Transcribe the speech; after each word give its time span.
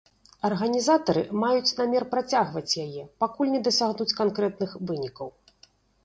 Арганізатары 0.47 1.21
маюць 1.41 1.75
намер 1.79 2.03
працягваць 2.13 2.77
яе, 2.85 3.03
пакуль 3.25 3.51
не 3.57 3.61
дасягнуць 3.67 4.15
канкрэтных 4.21 4.71
вынікаў. 4.93 5.27